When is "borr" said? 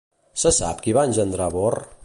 1.57-1.79